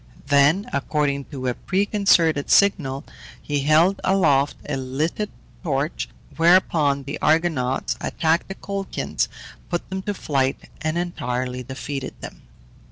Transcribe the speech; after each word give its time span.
Then, 0.29 0.67
according 0.73 1.25
to 1.25 1.45
a 1.45 1.53
preconcerted 1.53 2.49
signal, 2.49 3.03
he 3.39 3.59
held 3.59 4.01
aloft 4.03 4.55
a 4.67 4.75
lighted 4.75 5.29
torch, 5.61 6.09
whereupon 6.37 7.03
the 7.03 7.19
Argonauts 7.21 7.97
attacked 8.01 8.47
the 8.47 8.55
Colchians, 8.55 9.27
put 9.69 9.87
them 9.91 10.01
to 10.01 10.15
flight, 10.15 10.57
and 10.81 10.97
entirely 10.97 11.61
defeated 11.61 12.15
them. 12.19 12.41